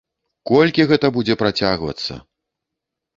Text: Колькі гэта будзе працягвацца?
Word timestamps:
Колькі 0.51 0.85
гэта 0.91 1.11
будзе 1.17 1.35
працягвацца? 1.41 2.17